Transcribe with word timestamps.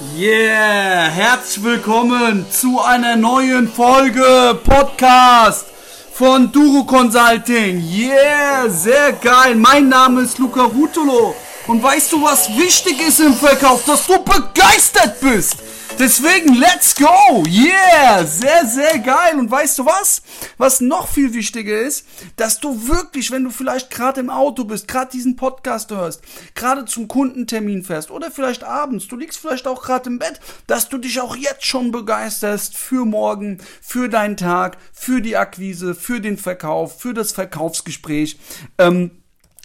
Yeah, 0.00 1.08
herzlich 1.10 1.64
willkommen 1.64 2.46
zu 2.52 2.80
einer 2.80 3.16
neuen 3.16 3.66
Folge 3.66 4.56
Podcast 4.62 5.66
von 6.12 6.52
Duro 6.52 6.84
Consulting. 6.84 7.82
Yeah, 7.90 8.68
sehr 8.68 9.14
geil. 9.14 9.56
Mein 9.56 9.88
Name 9.88 10.20
ist 10.20 10.38
Luca 10.38 10.62
Rutolo. 10.62 11.34
Und 11.66 11.82
weißt 11.82 12.12
du, 12.12 12.22
was 12.22 12.48
wichtig 12.56 13.00
ist 13.00 13.18
im 13.18 13.34
Verkauf? 13.34 13.84
Dass 13.86 14.06
du 14.06 14.22
begeistert 14.22 15.18
bist. 15.20 15.56
Deswegen, 15.98 16.54
let's 16.54 16.94
go! 16.94 17.42
Yeah! 17.48 18.24
Sehr, 18.24 18.64
sehr 18.66 19.00
geil. 19.00 19.36
Und 19.36 19.50
weißt 19.50 19.80
du 19.80 19.84
was? 19.84 20.22
Was 20.56 20.80
noch 20.80 21.08
viel 21.08 21.34
wichtiger 21.34 21.80
ist, 21.80 22.06
dass 22.36 22.60
du 22.60 22.86
wirklich, 22.86 23.32
wenn 23.32 23.42
du 23.42 23.50
vielleicht 23.50 23.90
gerade 23.90 24.20
im 24.20 24.30
Auto 24.30 24.62
bist, 24.62 24.86
gerade 24.86 25.10
diesen 25.10 25.34
Podcast 25.34 25.90
hörst, 25.90 26.22
gerade 26.54 26.84
zum 26.84 27.08
Kundentermin 27.08 27.82
fährst 27.82 28.12
oder 28.12 28.30
vielleicht 28.30 28.62
abends, 28.62 29.08
du 29.08 29.16
liegst 29.16 29.40
vielleicht 29.40 29.66
auch 29.66 29.82
gerade 29.82 30.08
im 30.08 30.20
Bett, 30.20 30.38
dass 30.68 30.88
du 30.88 30.98
dich 30.98 31.20
auch 31.20 31.34
jetzt 31.34 31.66
schon 31.66 31.90
begeisterst 31.90 32.76
für 32.76 33.04
morgen, 33.04 33.58
für 33.82 34.08
deinen 34.08 34.36
Tag, 34.36 34.78
für 34.92 35.20
die 35.20 35.36
Akquise, 35.36 35.96
für 35.96 36.20
den 36.20 36.38
Verkauf, 36.38 37.00
für 37.00 37.12
das 37.12 37.32
Verkaufsgespräch. 37.32 38.38
Ähm, 38.78 39.10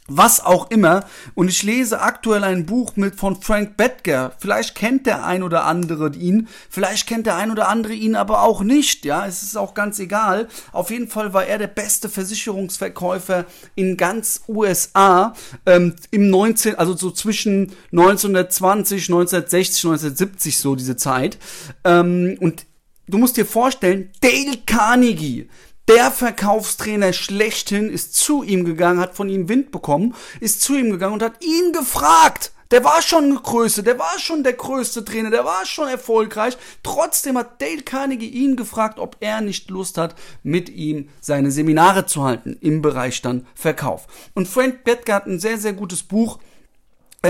was 0.08 0.44
auch 0.44 0.70
immer. 0.70 1.06
Und 1.34 1.50
ich 1.50 1.64
lese 1.64 2.02
aktuell 2.02 2.44
ein 2.44 2.66
Buch 2.66 2.96
mit 2.96 3.16
von 3.16 3.42
Frank 3.42 3.78
Bettger. 3.78 4.34
Vielleicht 4.38 4.76
kennt 4.76 5.06
der 5.06 5.26
ein 5.26 5.44
oder 5.44 5.66
andere 5.66 6.14
ihn, 6.16 6.48
vielleicht 6.70 7.08
kennt 7.08 7.26
der 7.26 7.38
ein 7.38 7.52
oder 7.52 7.70
andere 7.70 7.94
ihn 7.94 8.16
aber 8.16 8.44
auch 8.44 8.62
nicht. 8.62 9.06
Ja, 9.06 9.26
es 9.26 9.44
ist 9.44 9.58
auch 9.58 9.74
ganz 9.74 10.00
egal. 10.00 10.48
Auf 10.72 10.90
jeden 10.92 11.08
Fall 11.08 11.34
war 11.34 11.46
er 11.46 11.58
der 11.58 11.68
beste 11.68 12.10
Versicherungsverkäufer 12.10 13.46
in 13.76 13.96
ganz 13.96 14.42
USA 14.48 15.34
ähm, 15.66 15.96
im 16.12 16.30
19, 16.30 16.76
also 16.76 16.96
so 16.96 17.12
zwischen 17.12 17.72
1920, 17.92 19.10
1960, 19.10 19.86
1970 19.86 20.58
so 20.58 20.76
diese 20.76 20.98
Zeit. 20.98 21.38
Ähm, 21.86 22.38
und 22.42 22.66
du 23.08 23.18
musst 23.18 23.38
dir 23.38 23.46
vorstellen, 23.46 24.10
Dale 24.22 24.58
Carnegie, 24.66 25.50
der 25.88 26.12
Verkaufstrainer 26.12 27.14
schlechthin 27.14 27.90
ist 27.90 28.16
zu 28.16 28.44
ihm 28.44 28.66
gegangen, 28.66 29.00
hat 29.00 29.16
von 29.16 29.30
ihm 29.30 29.50
Wind 29.50 29.72
bekommen, 29.72 30.16
ist 30.40 30.62
zu 30.62 30.76
ihm 30.76 30.92
gegangen 30.92 31.14
und 31.14 31.24
hat 31.24 31.44
ihn 31.44 31.74
gefragt. 31.74 32.52
Der 32.72 32.84
war 32.84 33.04
schon 33.04 33.26
eine 33.26 33.36
Größe, 33.36 33.84
der 33.84 34.00
war 34.00 34.18
schon 34.18 34.44
der 34.44 34.54
größte 34.54 35.06
Trainer, 35.06 35.30
der 35.30 35.46
war 35.46 35.64
schon 35.66 35.88
erfolgreich. 35.88 36.58
Trotzdem 36.82 37.38
hat 37.38 37.62
Dale 37.62 37.84
Carnegie 37.84 38.30
ihn 38.30 38.56
gefragt, 38.56 38.98
ob 38.98 39.18
er 39.20 39.42
nicht 39.42 39.70
Lust 39.70 40.00
hat, 40.00 40.16
mit 40.42 40.70
ihm 40.70 41.10
seine 41.22 41.52
Seminare 41.52 42.08
zu 42.08 42.24
halten 42.24 42.58
im 42.62 42.82
Bereich 42.82 43.22
dann 43.22 43.46
Verkauf. 43.54 44.08
Und 44.34 44.48
Frank 44.48 44.84
Bettger 44.86 45.14
hat 45.14 45.28
ein 45.28 45.40
sehr, 45.40 45.60
sehr 45.60 45.74
gutes 45.74 46.02
Buch 46.02 46.40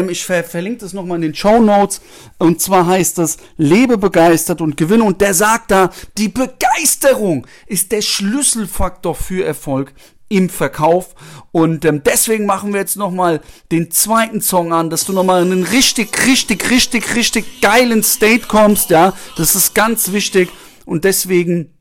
ich 0.09 0.25
ver 0.25 0.43
verlinke 0.43 0.79
das 0.79 0.93
nochmal 0.93 1.17
in 1.17 1.21
den 1.21 1.35
Show 1.35 1.59
Notes. 1.59 2.01
Und 2.39 2.59
zwar 2.59 2.87
heißt 2.87 3.19
das, 3.19 3.37
lebe 3.57 3.99
begeistert 3.99 4.59
und 4.59 4.75
gewinne. 4.75 5.03
Und 5.03 5.21
der 5.21 5.35
sagt 5.35 5.69
da, 5.69 5.91
die 6.17 6.29
Begeisterung 6.29 7.45
ist 7.67 7.91
der 7.91 8.01
Schlüsselfaktor 8.01 9.13
für 9.13 9.45
Erfolg 9.45 9.93
im 10.29 10.49
Verkauf. 10.49 11.13
Und 11.51 11.85
ähm, 11.85 12.01
deswegen 12.03 12.47
machen 12.47 12.73
wir 12.73 12.79
jetzt 12.79 12.97
nochmal 12.97 13.41
den 13.71 13.91
zweiten 13.91 14.41
Song 14.41 14.73
an, 14.73 14.89
dass 14.89 15.05
du 15.05 15.13
nochmal 15.13 15.43
in 15.43 15.51
einen 15.51 15.63
richtig, 15.63 16.25
richtig, 16.25 16.71
richtig, 16.71 17.15
richtig 17.15 17.61
geilen 17.61 18.01
State 18.01 18.47
kommst. 18.47 18.89
Ja, 18.89 19.13
das 19.37 19.53
ist 19.53 19.75
ganz 19.75 20.11
wichtig. 20.11 20.49
Und 20.85 21.03
deswegen 21.03 21.77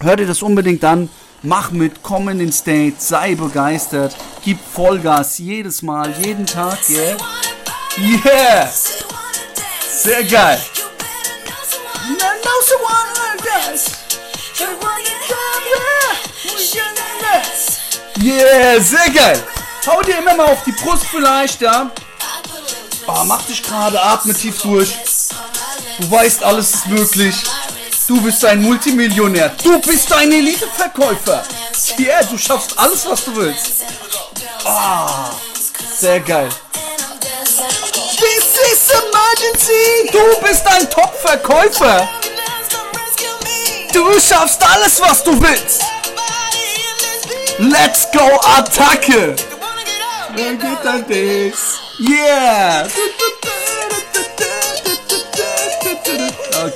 hör 0.00 0.14
dir 0.14 0.26
das 0.26 0.40
unbedingt 0.42 0.84
an. 0.84 1.08
Mach 1.46 1.70
mit, 1.72 2.02
komm 2.02 2.30
in 2.30 2.38
den 2.38 2.50
State, 2.50 2.94
sei 2.98 3.34
begeistert, 3.34 4.16
gib 4.42 4.58
Vollgas 4.74 5.36
jedes 5.36 5.82
Mal, 5.82 6.10
jeden 6.22 6.46
Tag, 6.46 6.78
yeah? 6.88 7.16
Yeah! 7.98 8.72
Sehr 9.86 10.24
geil! 10.24 10.58
Yeah, 18.22 18.80
sehr 18.80 19.10
geil! 19.10 19.42
Hau 19.86 20.00
dir 20.00 20.16
immer 20.20 20.34
mal 20.34 20.46
auf 20.46 20.64
die 20.64 20.72
Brust 20.72 21.04
vielleicht, 21.04 21.60
ja? 21.60 21.90
Oh, 23.06 23.22
mach 23.26 23.42
dich 23.42 23.62
gerade, 23.62 24.02
atme 24.02 24.32
tief 24.32 24.62
durch. 24.62 24.96
Du 25.98 26.10
weißt, 26.10 26.42
alles 26.42 26.74
ist 26.74 26.86
möglich. 26.86 27.34
Du 28.06 28.20
bist 28.20 28.44
ein 28.44 28.60
Multimillionär. 28.60 29.50
Du 29.62 29.80
bist 29.80 30.12
ein 30.12 30.30
Eliteverkäufer. 30.30 31.42
Yeah, 31.98 32.22
du 32.24 32.36
schaffst 32.36 32.78
alles, 32.78 33.06
was 33.08 33.24
du 33.24 33.34
willst. 33.34 33.84
Ah, 34.64 35.30
sehr 35.98 36.20
geil. 36.20 36.50
This 38.18 38.56
is 38.72 38.90
emergency. 38.90 40.10
Du 40.12 40.46
bist 40.46 40.66
ein 40.66 40.88
Top-Verkäufer. 40.90 42.08
Du 43.92 44.20
schaffst 44.20 44.62
alles, 44.62 45.00
was 45.00 45.24
du 45.24 45.40
willst. 45.40 45.82
Let's 47.58 48.06
go, 48.12 48.38
Attacke. 48.42 49.34
Yeah. 51.98 52.86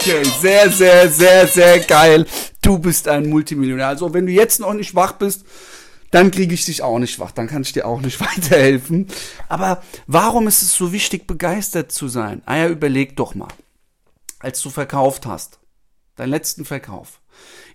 Okay, 0.09 0.25
sehr, 0.25 0.71
sehr, 0.71 1.11
sehr, 1.11 1.47
sehr 1.47 1.81
geil. 1.81 2.27
Du 2.63 2.79
bist 2.79 3.09
ein 3.09 3.29
Multimillionär. 3.29 3.89
Also, 3.89 4.15
wenn 4.15 4.25
du 4.25 4.33
jetzt 4.33 4.59
noch 4.59 4.73
nicht 4.73 4.95
wach 4.95 5.13
bist, 5.13 5.45
dann 6.11 6.31
kriege 6.31 6.55
ich 6.55 6.65
dich 6.65 6.81
auch 6.81 6.99
nicht 6.99 7.19
wach, 7.19 7.31
dann 7.31 7.47
kann 7.47 7.61
ich 7.61 7.75
dir 7.75 7.87
auch 7.87 8.01
nicht 8.01 8.19
weiterhelfen. 8.21 9.09
Aber 9.51 9.83
warum 10.07 10.49
ist 10.49 10.63
es 10.63 10.75
so 10.75 10.93
wichtig, 10.93 11.27
begeistert 11.27 11.93
zu 11.93 12.09
sein? 12.09 12.41
Ah 12.47 12.57
ja, 12.57 12.69
überleg 12.69 13.17
doch 13.17 13.35
mal, 13.35 13.53
als 14.39 14.63
du 14.63 14.71
verkauft 14.71 15.27
hast, 15.27 15.59
deinen 16.17 16.31
letzten 16.31 16.65
Verkauf, 16.65 17.21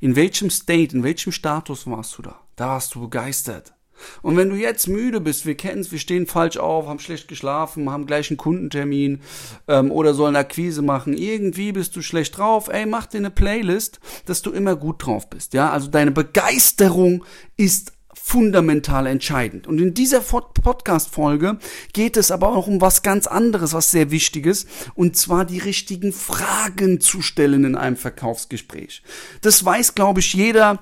in 0.02 0.16
welchem 0.16 0.50
State, 0.50 0.96
in 0.96 1.04
welchem 1.04 1.32
Status 1.32 1.86
warst 1.86 2.18
du 2.18 2.24
da? 2.24 2.40
Da 2.56 2.70
warst 2.70 2.96
du 2.96 3.02
begeistert. 3.02 3.74
Und 4.22 4.38
wenn 4.38 4.50
du 4.50 4.56
jetzt 4.56 4.88
müde 4.88 5.22
bist, 5.22 5.46
wir 5.46 5.56
kennen 5.56 5.82
es, 5.82 5.92
wir 5.92 6.00
stehen 6.00 6.28
falsch 6.28 6.58
auf, 6.58 6.88
haben 6.88 7.00
schlecht 7.00 7.28
geschlafen, 7.28 7.90
haben 7.90 8.06
gleich 8.06 8.30
einen 8.30 8.38
Kundentermin 8.38 9.22
ähm, 9.68 9.92
oder 9.92 10.14
sollen 10.14 10.36
Akquise 10.36 10.82
machen, 10.82 11.14
irgendwie 11.18 11.72
bist 11.72 11.96
du 11.96 12.02
schlecht 12.02 12.38
drauf, 12.38 12.68
ey, 12.68 12.86
mach 12.86 13.06
dir 13.06 13.20
eine 13.20 13.32
Playlist, 13.32 14.00
dass 14.26 14.42
du 14.42 14.52
immer 14.52 14.76
gut 14.76 15.06
drauf 15.06 15.30
bist. 15.30 15.54
Ja, 15.54 15.72
also 15.72 15.88
deine 15.88 16.12
Begeisterung 16.12 17.24
ist 17.58 17.94
fundamental 18.24 19.06
entscheidend. 19.06 19.68
Und 19.68 19.80
in 19.82 19.94
dieser 19.94 20.22
Podcast-Folge 20.22 21.58
geht 21.92 22.16
es 22.16 22.32
aber 22.32 22.56
auch 22.56 22.68
um 22.68 22.80
was 22.80 23.02
ganz 23.02 23.28
anderes, 23.28 23.74
was 23.74 23.92
sehr 23.92 24.12
wichtiges, 24.12 24.66
und 24.96 25.18
zwar 25.18 25.44
die 25.44 25.60
richtigen 25.60 26.14
Fragen 26.14 27.02
zu 27.02 27.22
stellen 27.22 27.66
in 27.66 27.76
einem 27.76 27.98
Verkaufsgespräch. 27.98 29.04
Das 29.42 29.66
weiß, 29.66 29.96
glaube 29.96 30.22
ich, 30.22 30.34
jeder, 30.34 30.80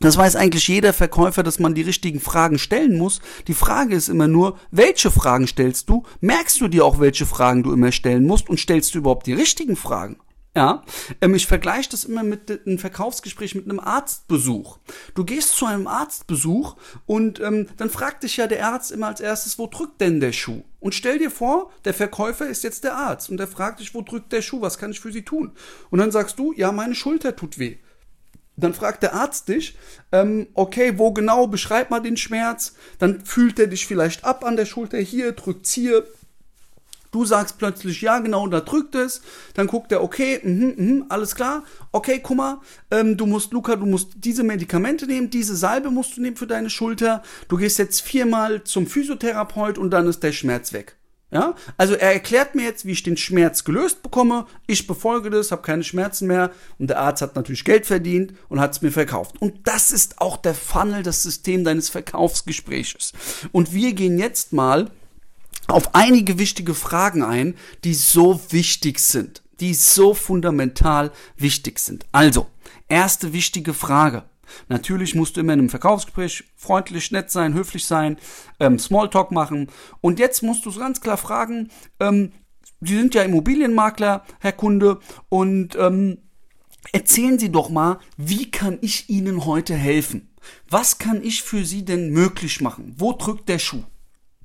das 0.00 0.16
weiß 0.16 0.36
eigentlich 0.36 0.66
jeder 0.66 0.92
Verkäufer, 0.92 1.42
dass 1.42 1.58
man 1.58 1.74
die 1.74 1.82
richtigen 1.82 2.20
Fragen 2.20 2.58
stellen 2.58 2.96
muss. 2.96 3.20
Die 3.46 3.54
Frage 3.54 3.94
ist 3.94 4.08
immer 4.08 4.28
nur, 4.28 4.58
welche 4.70 5.10
Fragen 5.10 5.46
stellst 5.46 5.88
du? 5.88 6.04
Merkst 6.20 6.60
du 6.60 6.68
dir 6.68 6.84
auch, 6.84 7.00
welche 7.00 7.26
Fragen 7.26 7.62
du 7.62 7.72
immer 7.72 7.92
stellen 7.92 8.26
musst 8.26 8.48
und 8.48 8.58
stellst 8.58 8.94
du 8.94 8.98
überhaupt 8.98 9.26
die 9.26 9.34
richtigen 9.34 9.76
Fragen? 9.76 10.16
Ja, 10.56 10.82
ähm, 11.20 11.34
ich 11.36 11.46
vergleiche 11.46 11.90
das 11.90 12.04
immer 12.04 12.24
mit 12.24 12.50
einem 12.50 12.78
Verkaufsgespräch 12.78 13.54
mit 13.54 13.66
einem 13.66 13.78
Arztbesuch. 13.78 14.78
Du 15.14 15.24
gehst 15.24 15.54
zu 15.56 15.66
einem 15.66 15.86
Arztbesuch 15.86 16.76
und 17.06 17.38
ähm, 17.38 17.68
dann 17.76 17.88
fragt 17.88 18.24
dich 18.24 18.38
ja 18.38 18.48
der 18.48 18.66
Arzt 18.66 18.90
immer 18.90 19.06
als 19.06 19.20
erstes, 19.20 19.60
wo 19.60 19.68
drückt 19.68 20.00
denn 20.00 20.18
der 20.18 20.32
Schuh? 20.32 20.64
Und 20.80 20.94
stell 20.94 21.18
dir 21.18 21.30
vor, 21.30 21.70
der 21.84 21.94
Verkäufer 21.94 22.48
ist 22.48 22.64
jetzt 22.64 22.82
der 22.82 22.96
Arzt 22.96 23.30
und 23.30 23.36
der 23.36 23.46
fragt 23.46 23.78
dich, 23.78 23.94
wo 23.94 24.02
drückt 24.02 24.32
der 24.32 24.42
Schuh? 24.42 24.60
Was 24.60 24.78
kann 24.78 24.90
ich 24.90 24.98
für 24.98 25.12
Sie 25.12 25.24
tun? 25.24 25.52
Und 25.90 26.00
dann 26.00 26.10
sagst 26.10 26.38
du, 26.38 26.52
ja, 26.52 26.72
meine 26.72 26.96
Schulter 26.96 27.36
tut 27.36 27.58
weh. 27.58 27.76
Dann 28.60 28.74
fragt 28.74 29.02
der 29.02 29.14
Arzt 29.14 29.48
dich, 29.48 29.76
ähm, 30.12 30.48
okay, 30.54 30.94
wo 30.96 31.12
genau, 31.12 31.46
beschreib 31.46 31.90
mal 31.90 32.00
den 32.00 32.16
Schmerz. 32.16 32.74
Dann 32.98 33.24
fühlt 33.24 33.58
er 33.58 33.66
dich 33.66 33.86
vielleicht 33.86 34.24
ab 34.24 34.44
an 34.44 34.56
der 34.56 34.66
Schulter, 34.66 34.98
hier, 34.98 35.32
drückt's 35.32 35.72
hier. 35.72 36.04
Du 37.12 37.24
sagst 37.24 37.58
plötzlich, 37.58 38.02
ja, 38.02 38.20
genau, 38.20 38.46
da 38.46 38.60
drückt 38.60 38.94
es. 38.94 39.20
Dann 39.54 39.66
guckt 39.66 39.90
er, 39.90 40.02
okay, 40.02 40.40
mh, 40.44 40.74
mh, 40.76 41.06
alles 41.08 41.34
klar. 41.34 41.64
Okay, 41.90 42.20
guck 42.22 42.36
mal, 42.36 42.60
ähm, 42.92 43.16
du 43.16 43.26
musst, 43.26 43.52
Luca, 43.52 43.74
du 43.74 43.86
musst 43.86 44.10
diese 44.16 44.44
Medikamente 44.44 45.06
nehmen, 45.06 45.28
diese 45.28 45.56
Salbe 45.56 45.90
musst 45.90 46.16
du 46.16 46.20
nehmen 46.20 46.36
für 46.36 46.46
deine 46.46 46.70
Schulter. 46.70 47.22
Du 47.48 47.56
gehst 47.56 47.78
jetzt 47.78 48.02
viermal 48.02 48.62
zum 48.62 48.86
Physiotherapeut 48.86 49.76
und 49.76 49.90
dann 49.90 50.06
ist 50.06 50.22
der 50.22 50.32
Schmerz 50.32 50.72
weg. 50.72 50.99
Ja, 51.32 51.54
also 51.76 51.94
er 51.94 52.12
erklärt 52.12 52.56
mir 52.56 52.64
jetzt, 52.64 52.84
wie 52.84 52.90
ich 52.90 53.04
den 53.04 53.16
Schmerz 53.16 53.62
gelöst 53.62 54.02
bekomme. 54.02 54.46
Ich 54.66 54.88
befolge 54.88 55.30
das, 55.30 55.52
habe 55.52 55.62
keine 55.62 55.84
Schmerzen 55.84 56.26
mehr 56.26 56.50
und 56.78 56.90
der 56.90 56.98
Arzt 56.98 57.22
hat 57.22 57.36
natürlich 57.36 57.64
Geld 57.64 57.86
verdient 57.86 58.34
und 58.48 58.58
hat 58.58 58.72
es 58.72 58.82
mir 58.82 58.90
verkauft. 58.90 59.40
Und 59.40 59.68
das 59.68 59.92
ist 59.92 60.20
auch 60.20 60.36
der 60.36 60.54
Funnel, 60.54 61.04
das 61.04 61.22
System 61.22 61.62
deines 61.62 61.88
Verkaufsgespräches. 61.88 63.12
Und 63.52 63.72
wir 63.72 63.92
gehen 63.92 64.18
jetzt 64.18 64.52
mal 64.52 64.90
auf 65.68 65.94
einige 65.94 66.38
wichtige 66.40 66.74
Fragen 66.74 67.22
ein, 67.22 67.54
die 67.84 67.94
so 67.94 68.40
wichtig 68.50 68.98
sind, 68.98 69.42
die 69.60 69.74
so 69.74 70.14
fundamental 70.14 71.12
wichtig 71.36 71.78
sind. 71.78 72.06
Also, 72.10 72.48
erste 72.88 73.32
wichtige 73.32 73.72
Frage. 73.72 74.24
Natürlich 74.68 75.14
musst 75.14 75.36
du 75.36 75.40
immer 75.40 75.52
in 75.52 75.60
einem 75.60 75.70
Verkaufsgespräch 75.70 76.44
freundlich, 76.56 77.10
nett 77.10 77.30
sein, 77.30 77.54
höflich 77.54 77.84
sein, 77.84 78.18
ähm, 78.58 78.78
Smalltalk 78.78 79.30
machen. 79.30 79.68
Und 80.00 80.18
jetzt 80.18 80.42
musst 80.42 80.66
du 80.66 80.72
ganz 80.72 81.00
klar 81.00 81.16
fragen, 81.16 81.70
ähm, 81.98 82.32
Sie 82.82 82.96
sind 82.96 83.14
ja 83.14 83.22
Immobilienmakler, 83.22 84.24
Herr 84.40 84.52
Kunde, 84.52 85.00
und 85.28 85.76
ähm, 85.76 86.18
erzählen 86.92 87.38
Sie 87.38 87.52
doch 87.52 87.68
mal, 87.68 87.98
wie 88.16 88.50
kann 88.50 88.78
ich 88.80 89.10
Ihnen 89.10 89.44
heute 89.44 89.74
helfen? 89.74 90.30
Was 90.68 90.98
kann 90.98 91.22
ich 91.22 91.42
für 91.42 91.64
Sie 91.66 91.84
denn 91.84 92.10
möglich 92.10 92.62
machen? 92.62 92.94
Wo 92.96 93.12
drückt 93.12 93.50
der 93.50 93.58
Schuh? 93.58 93.84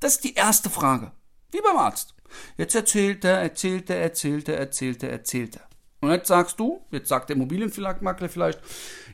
Das 0.02 0.16
ist 0.16 0.26
die 0.26 0.34
erste 0.34 0.70
Frage. 0.70 1.12
Wie 1.52 1.62
beim 1.62 1.78
Arzt. 1.78 2.14
Jetzt 2.58 2.76
erzählt 2.76 3.24
er, 3.24 3.40
erzählt 3.40 3.90
er, 3.90 4.02
erzählt 4.02 4.50
er, 4.50 4.58
erzählt 4.58 5.04
er, 5.04 5.12
erzählt 5.12 5.56
er. 5.56 5.70
Und 6.02 6.12
jetzt 6.12 6.28
sagst 6.28 6.60
du, 6.60 6.82
jetzt 6.92 7.10
sagt 7.10 7.30
der 7.30 7.36
Immobilienmakler 7.36 8.30
vielleicht, 8.30 8.60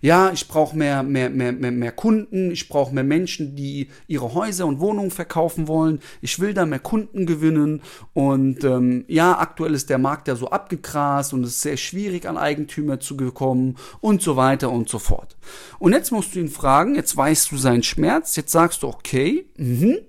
ja, 0.01 0.31
ich 0.31 0.47
brauche 0.47 0.75
mehr, 0.75 1.03
mehr, 1.03 1.29
mehr, 1.29 1.53
mehr, 1.53 1.71
mehr 1.71 1.91
Kunden, 1.91 2.51
ich 2.51 2.67
brauche 2.67 2.93
mehr 2.93 3.03
Menschen, 3.03 3.55
die 3.55 3.89
ihre 4.07 4.33
Häuser 4.33 4.65
und 4.65 4.79
Wohnungen 4.79 5.11
verkaufen 5.11 5.67
wollen, 5.67 6.01
ich 6.21 6.39
will 6.39 6.53
da 6.53 6.65
mehr 6.65 6.79
Kunden 6.79 7.25
gewinnen 7.25 7.81
und 8.13 8.63
ähm, 8.63 9.05
ja, 9.07 9.37
aktuell 9.39 9.73
ist 9.73 9.89
der 9.89 9.99
Markt 9.99 10.27
ja 10.27 10.35
so 10.35 10.49
abgegrast 10.49 11.33
und 11.33 11.43
es 11.43 11.51
ist 11.51 11.61
sehr 11.61 11.77
schwierig 11.77 12.27
an 12.27 12.37
Eigentümer 12.37 12.99
zu 12.99 13.15
bekommen 13.15 13.77
und 14.01 14.21
so 14.21 14.35
weiter 14.35 14.71
und 14.71 14.89
so 14.89 14.99
fort. 14.99 15.37
Und 15.79 15.93
jetzt 15.93 16.11
musst 16.11 16.35
du 16.35 16.39
ihn 16.39 16.49
fragen, 16.49 16.95
jetzt 16.95 17.15
weißt 17.15 17.51
du 17.51 17.57
seinen 17.57 17.83
Schmerz, 17.83 18.35
jetzt 18.35 18.51
sagst 18.51 18.83
du, 18.83 18.87
okay, 18.87 19.45
mhm. 19.55 19.99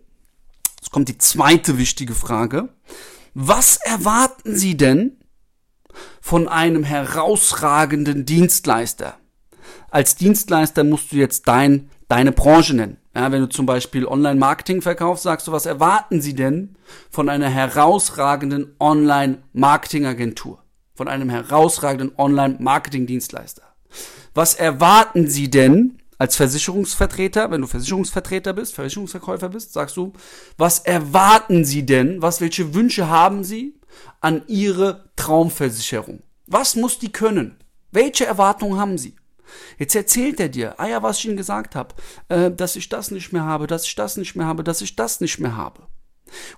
jetzt 0.81 0.91
kommt 0.91 1.09
die 1.09 1.19
zweite 1.19 1.79
wichtige 1.79 2.15
Frage. 2.15 2.71
Was 3.35 3.77
erwarten 3.77 4.57
Sie 4.57 4.77
denn 4.77 5.19
von 6.21 6.49
einem 6.49 6.85
herausragenden 6.85 8.25
Dienstleister? 8.25 9.19
als 9.93 10.17
Dienstleister 10.17 10.83
musst 10.85 11.13
du 11.13 11.17
jetzt 11.17 11.47
dein, 11.47 11.91
deine 12.09 12.33
Branche 12.33 12.75
nennen. 12.75 12.97
Ja, 13.15 13.31
wenn 13.31 13.43
du 13.43 13.49
zum 13.49 13.67
Beispiel 13.67 14.07
Online-Marketing 14.07 14.81
verkaufst, 14.81 15.23
sagst 15.23 15.47
du, 15.47 15.53
was 15.53 15.67
erwarten 15.67 16.23
sie 16.23 16.35
denn 16.35 16.77
von 17.11 17.29
einer 17.29 17.51
herausragenden 17.51 18.75
Online-Marketing-Agentur? 18.81 20.63
Von 20.95 21.09
einem 21.09 21.29
herausragenden 21.29 22.13
Online-Marketing-Dienstleister? 22.17 23.63
Was 24.35 24.55
erwarten 24.55 25.29
sie 25.29 25.51
denn 25.51 25.99
als 26.17 26.37
Versicherungsvertreter, 26.37 27.51
wenn 27.51 27.61
du 27.61 27.67
Versicherungsvertreter 27.67 28.55
bist, 28.55 28.75
Versicherungsverkäufer 28.75 29.51
bist, 29.51 29.75
sagst 29.75 29.97
du, 29.99 30.15
was 30.57 30.79
erwarten 30.79 31.67
sie 31.67 31.85
denn? 31.85 32.23
Was, 32.23 32.41
welche 32.41 32.73
Wünsche 32.73 33.11
haben 33.11 33.45
sie 33.45 33.75
an 34.23 34.43
ihre 34.47 35.11
Traumversicherung? 35.17 36.23
Was 36.47 36.77
muss 36.77 36.99
die 36.99 37.13
können? 37.13 37.63
Welche 37.91 38.25
Erwartungen 38.25 38.79
haben 38.79 38.97
sie? 38.97 39.17
Jetzt 39.79 39.95
erzählt 39.95 40.41
er 40.41 40.49
dir, 40.49 40.81
ah 40.81 40.87
ja, 40.87 41.03
was 41.03 41.19
ich 41.19 41.27
ihm 41.27 41.37
gesagt 41.37 41.75
habe, 41.75 41.95
äh, 42.29 42.51
dass 42.51 42.77
ich 42.77 42.89
das 42.89 43.11
nicht 43.11 43.33
mehr 43.33 43.43
habe, 43.43 43.67
dass 43.67 43.87
ich 43.87 43.95
das 43.95 44.17
nicht 44.17 44.35
mehr 44.35 44.47
habe, 44.47 44.65
dass 44.65 44.81
ich 44.81 44.97
das 44.97 45.21
nicht 45.21 45.39
mehr 45.39 45.57
habe. 45.57 45.87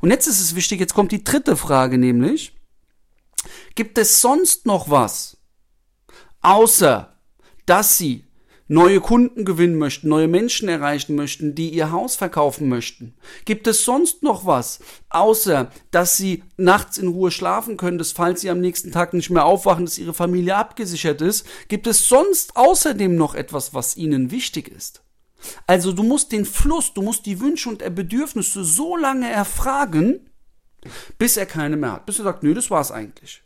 Und 0.00 0.10
jetzt 0.10 0.28
ist 0.28 0.40
es 0.40 0.54
wichtig, 0.54 0.78
jetzt 0.78 0.94
kommt 0.94 1.10
die 1.10 1.24
dritte 1.24 1.56
Frage 1.56 1.98
nämlich, 1.98 2.56
gibt 3.74 3.98
es 3.98 4.20
sonst 4.20 4.66
noch 4.66 4.88
was, 4.88 5.36
außer 6.40 7.18
dass 7.66 7.98
sie 7.98 8.24
neue 8.66 9.00
Kunden 9.00 9.44
gewinnen 9.44 9.76
möchten, 9.76 10.08
neue 10.08 10.28
Menschen 10.28 10.68
erreichen 10.68 11.14
möchten, 11.14 11.54
die 11.54 11.70
ihr 11.70 11.90
Haus 11.90 12.16
verkaufen 12.16 12.68
möchten? 12.68 13.14
Gibt 13.44 13.66
es 13.66 13.84
sonst 13.84 14.22
noch 14.22 14.46
was, 14.46 14.80
außer 15.10 15.70
dass 15.90 16.16
sie 16.16 16.44
nachts 16.56 16.98
in 16.98 17.08
Ruhe 17.08 17.30
schlafen 17.30 17.76
können, 17.76 17.98
dass 17.98 18.12
falls 18.12 18.40
sie 18.40 18.50
am 18.50 18.60
nächsten 18.60 18.92
Tag 18.92 19.12
nicht 19.12 19.30
mehr 19.30 19.44
aufwachen, 19.44 19.84
dass 19.84 19.98
ihre 19.98 20.14
Familie 20.14 20.56
abgesichert 20.56 21.20
ist? 21.20 21.46
Gibt 21.68 21.86
es 21.86 22.08
sonst 22.08 22.56
außerdem 22.56 23.14
noch 23.14 23.34
etwas, 23.34 23.74
was 23.74 23.96
ihnen 23.96 24.30
wichtig 24.30 24.68
ist? 24.68 25.02
Also 25.66 25.92
du 25.92 26.02
musst 26.02 26.32
den 26.32 26.44
Fluss, 26.46 26.94
du 26.94 27.02
musst 27.02 27.26
die 27.26 27.40
Wünsche 27.40 27.68
und 27.68 27.78
Bedürfnisse 27.94 28.64
so 28.64 28.96
lange 28.96 29.30
erfragen, 29.30 30.30
bis 31.18 31.36
er 31.36 31.46
keine 31.46 31.76
mehr 31.76 31.92
hat, 31.92 32.06
bis 32.06 32.18
er 32.18 32.24
sagt, 32.24 32.42
nö, 32.42 32.54
das 32.54 32.70
war's 32.70 32.90
eigentlich. 32.90 33.42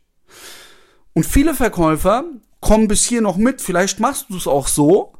Und 1.13 1.25
viele 1.25 1.55
Verkäufer 1.55 2.25
komm 2.61 2.89
bis 2.89 3.05
hier 3.05 3.21
noch 3.21 3.37
mit, 3.37 3.61
vielleicht 3.61 4.01
machst 4.01 4.27
du 4.31 4.37
es 4.37 4.47
auch 4.47 4.69
so, 4.69 5.13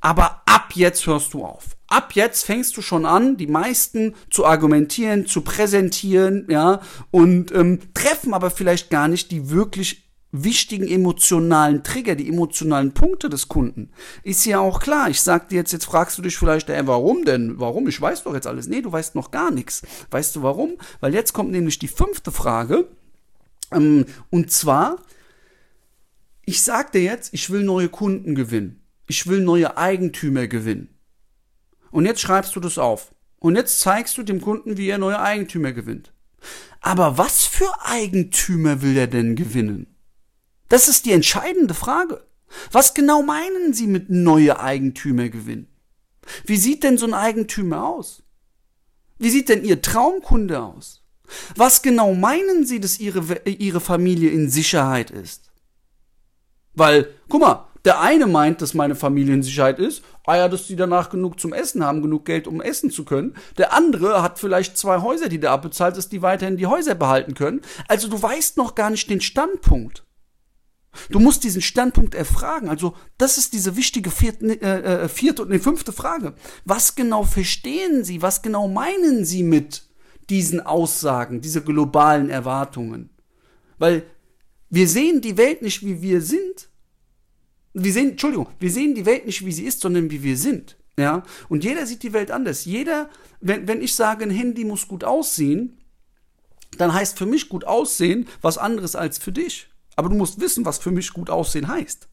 aber 0.00 0.42
ab 0.46 0.72
jetzt 0.74 1.06
hörst 1.06 1.34
du 1.34 1.44
auf. 1.44 1.76
Ab 1.88 2.12
jetzt 2.14 2.44
fängst 2.44 2.76
du 2.76 2.82
schon 2.82 3.04
an, 3.04 3.36
die 3.36 3.48
meisten 3.48 4.14
zu 4.30 4.46
argumentieren, 4.46 5.26
zu 5.26 5.42
präsentieren, 5.42 6.46
ja, 6.48 6.80
und 7.10 7.52
ähm, 7.52 7.80
treffen 7.94 8.32
aber 8.32 8.50
vielleicht 8.50 8.90
gar 8.90 9.08
nicht 9.08 9.30
die 9.30 9.50
wirklich 9.50 10.10
wichtigen 10.32 10.86
emotionalen 10.86 11.82
Trigger, 11.82 12.14
die 12.14 12.28
emotionalen 12.28 12.92
Punkte 12.92 13.28
des 13.28 13.48
Kunden. 13.48 13.90
Ist 14.22 14.44
ja 14.46 14.60
auch 14.60 14.80
klar. 14.80 15.10
Ich 15.10 15.20
sag 15.20 15.48
dir 15.48 15.56
jetzt, 15.56 15.72
jetzt 15.72 15.86
fragst 15.86 16.18
du 16.18 16.22
dich 16.22 16.36
vielleicht, 16.36 16.70
ey, 16.70 16.86
warum 16.86 17.24
denn? 17.24 17.58
Warum? 17.58 17.88
Ich 17.88 18.00
weiß 18.00 18.22
doch 18.24 18.34
jetzt 18.34 18.46
alles. 18.46 18.68
Nee, 18.68 18.80
du 18.80 18.92
weißt 18.92 19.14
noch 19.14 19.32
gar 19.32 19.50
nichts. 19.50 19.82
Weißt 20.10 20.36
du 20.36 20.42
warum? 20.42 20.74
Weil 21.00 21.14
jetzt 21.14 21.32
kommt 21.32 21.50
nämlich 21.50 21.78
die 21.78 21.88
fünfte 21.88 22.30
Frage. 22.30 22.88
Ähm, 23.72 24.06
und 24.30 24.52
zwar, 24.52 24.98
ich 26.50 26.62
sag 26.62 26.90
dir 26.90 27.02
jetzt, 27.02 27.32
ich 27.32 27.50
will 27.50 27.62
neue 27.62 27.88
Kunden 27.88 28.34
gewinnen. 28.34 28.82
Ich 29.06 29.28
will 29.28 29.40
neue 29.40 29.76
Eigentümer 29.76 30.48
gewinnen. 30.48 30.88
Und 31.92 32.06
jetzt 32.06 32.20
schreibst 32.20 32.56
du 32.56 32.60
das 32.60 32.76
auf. 32.76 33.14
Und 33.38 33.54
jetzt 33.54 33.78
zeigst 33.78 34.18
du 34.18 34.24
dem 34.24 34.40
Kunden, 34.40 34.76
wie 34.76 34.88
er 34.88 34.98
neue 34.98 35.20
Eigentümer 35.20 35.70
gewinnt. 35.72 36.12
Aber 36.80 37.18
was 37.18 37.46
für 37.46 37.70
Eigentümer 37.84 38.82
will 38.82 38.96
er 38.96 39.06
denn 39.06 39.36
gewinnen? 39.36 39.94
Das 40.68 40.88
ist 40.88 41.06
die 41.06 41.12
entscheidende 41.12 41.74
Frage. 41.74 42.26
Was 42.72 42.94
genau 42.94 43.22
meinen 43.22 43.72
Sie 43.72 43.86
mit 43.86 44.10
neue 44.10 44.58
Eigentümer 44.58 45.28
gewinnen? 45.28 45.68
Wie 46.46 46.56
sieht 46.56 46.82
denn 46.82 46.98
so 46.98 47.06
ein 47.06 47.14
Eigentümer 47.14 47.86
aus? 47.86 48.24
Wie 49.18 49.30
sieht 49.30 49.48
denn 49.48 49.64
Ihr 49.64 49.82
Traumkunde 49.82 50.60
aus? 50.60 51.04
Was 51.54 51.82
genau 51.82 52.12
meinen 52.14 52.66
Sie, 52.66 52.80
dass 52.80 52.98
Ihre, 52.98 53.40
Ihre 53.44 53.80
Familie 53.80 54.30
in 54.30 54.50
Sicherheit 54.50 55.12
ist? 55.12 55.49
Weil, 56.74 57.08
guck 57.28 57.40
mal, 57.40 57.66
der 57.84 58.00
eine 58.00 58.26
meint, 58.26 58.60
dass 58.60 58.74
meine 58.74 58.94
Familie 58.94 59.34
in 59.34 59.42
Sicherheit 59.42 59.78
ist, 59.78 60.02
ah 60.26 60.36
ja, 60.36 60.48
dass 60.48 60.66
die 60.66 60.76
danach 60.76 61.08
genug 61.08 61.40
zum 61.40 61.52
Essen 61.52 61.84
haben, 61.84 62.02
genug 62.02 62.26
Geld, 62.26 62.46
um 62.46 62.60
essen 62.60 62.90
zu 62.90 63.04
können. 63.04 63.34
Der 63.56 63.72
andere 63.72 64.22
hat 64.22 64.38
vielleicht 64.38 64.76
zwei 64.76 65.00
Häuser, 65.00 65.28
die 65.28 65.40
der 65.40 65.52
abbezahlt, 65.52 65.96
dass 65.96 66.08
die 66.08 66.20
weiterhin 66.20 66.58
die 66.58 66.66
Häuser 66.66 66.94
behalten 66.94 67.34
können. 67.34 67.62
Also 67.88 68.08
du 68.08 68.20
weißt 68.20 68.58
noch 68.58 68.74
gar 68.74 68.90
nicht 68.90 69.08
den 69.08 69.20
Standpunkt. 69.20 70.04
Du 71.08 71.20
musst 71.20 71.44
diesen 71.44 71.62
Standpunkt 71.62 72.14
erfragen. 72.14 72.68
Also 72.68 72.94
das 73.16 73.38
ist 73.38 73.52
diese 73.54 73.76
wichtige 73.76 74.10
vierte, 74.10 74.60
äh, 74.60 75.04
äh, 75.04 75.08
vierte 75.08 75.42
und 75.42 75.50
ne, 75.50 75.60
fünfte 75.60 75.92
Frage. 75.92 76.34
Was 76.64 76.96
genau 76.96 77.22
verstehen 77.22 78.04
Sie? 78.04 78.22
Was 78.22 78.42
genau 78.42 78.68
meinen 78.68 79.24
Sie 79.24 79.42
mit 79.42 79.84
diesen 80.28 80.60
Aussagen, 80.60 81.40
diese 81.40 81.62
globalen 81.62 82.28
Erwartungen? 82.28 83.10
Weil 83.78 84.04
wir 84.70 84.88
sehen 84.88 85.20
die 85.20 85.36
Welt 85.36 85.62
nicht, 85.62 85.84
wie 85.84 86.00
wir 86.00 86.22
sind. 86.22 86.68
Wir 87.74 87.92
sehen, 87.92 88.10
Entschuldigung, 88.10 88.48
wir 88.58 88.70
sehen 88.70 88.94
die 88.94 89.06
Welt 89.06 89.26
nicht, 89.26 89.44
wie 89.44 89.52
sie 89.52 89.64
ist, 89.64 89.80
sondern 89.80 90.10
wie 90.10 90.22
wir 90.22 90.36
sind. 90.36 90.76
Ja, 90.96 91.22
und 91.48 91.64
jeder 91.64 91.86
sieht 91.86 92.02
die 92.02 92.12
Welt 92.12 92.30
anders. 92.30 92.64
Jeder, 92.64 93.08
wenn, 93.40 93.66
wenn 93.66 93.80
ich 93.80 93.94
sage, 93.94 94.24
ein 94.24 94.30
Handy 94.30 94.64
muss 94.64 94.86
gut 94.86 95.04
aussehen, 95.04 95.78
dann 96.78 96.92
heißt 96.92 97.16
für 97.16 97.26
mich 97.26 97.48
gut 97.48 97.64
aussehen 97.64 98.28
was 98.42 98.58
anderes 98.58 98.96
als 98.96 99.18
für 99.18 99.32
dich. 99.32 99.68
Aber 99.96 100.08
du 100.08 100.14
musst 100.14 100.40
wissen, 100.40 100.64
was 100.64 100.78
für 100.78 100.90
mich 100.90 101.12
gut 101.12 101.30
aussehen 101.30 101.68
heißt. 101.68 102.08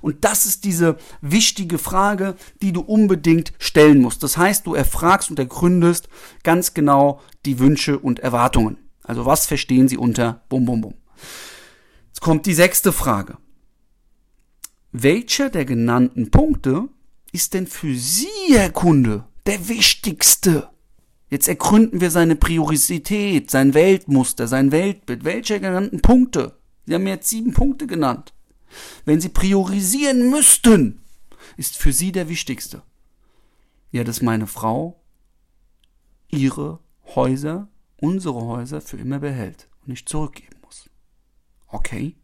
Und 0.00 0.24
das 0.24 0.46
ist 0.46 0.64
diese 0.64 0.96
wichtige 1.20 1.78
Frage, 1.78 2.36
die 2.62 2.72
du 2.72 2.80
unbedingt 2.80 3.52
stellen 3.58 4.00
musst. 4.00 4.22
Das 4.22 4.36
heißt, 4.36 4.66
du 4.66 4.74
erfragst 4.74 5.30
und 5.30 5.38
ergründest 5.38 6.08
ganz 6.42 6.74
genau 6.74 7.20
die 7.44 7.58
Wünsche 7.58 7.98
und 7.98 8.20
Erwartungen. 8.20 8.78
Also 9.02 9.26
was 9.26 9.46
verstehen 9.46 9.88
sie 9.88 9.96
unter 9.96 10.42
Bum 10.48 10.64
Bum 10.64 10.80
Bum. 10.80 10.94
Jetzt 12.18 12.24
kommt 12.24 12.46
die 12.46 12.54
sechste 12.54 12.90
Frage. 12.90 13.38
Welcher 14.90 15.50
der 15.50 15.64
genannten 15.64 16.32
Punkte 16.32 16.88
ist 17.30 17.54
denn 17.54 17.68
für 17.68 17.94
Sie, 17.94 18.26
Herr 18.48 18.72
Kunde, 18.72 19.24
der 19.46 19.68
wichtigste? 19.68 20.68
Jetzt 21.30 21.46
ergründen 21.46 22.00
wir 22.00 22.10
seine 22.10 22.34
Priorisität, 22.34 23.52
sein 23.52 23.72
Weltmuster, 23.72 24.48
sein 24.48 24.72
Weltbild. 24.72 25.22
Welcher 25.22 25.60
genannten 25.60 26.02
Punkte? 26.02 26.58
Sie 26.86 26.94
haben 26.94 27.04
mir 27.04 27.10
jetzt 27.10 27.28
sieben 27.28 27.52
Punkte 27.52 27.86
genannt. 27.86 28.34
Wenn 29.04 29.20
Sie 29.20 29.28
priorisieren 29.28 30.28
müssten, 30.28 31.00
ist 31.56 31.76
für 31.76 31.92
Sie 31.92 32.10
der 32.10 32.28
wichtigste. 32.28 32.82
Ja, 33.92 34.02
dass 34.02 34.22
meine 34.22 34.48
Frau 34.48 35.00
ihre 36.32 36.80
Häuser, 37.14 37.68
unsere 37.96 38.44
Häuser 38.44 38.80
für 38.80 38.96
immer 38.96 39.20
behält 39.20 39.68
und 39.82 39.90
nicht 39.90 40.08
zurückgeben. 40.08 40.57
Okay. 41.68 42.16